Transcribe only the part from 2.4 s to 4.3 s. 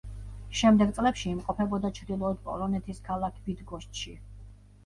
პოლონეთის ქალაქ ბიდგოშჩში.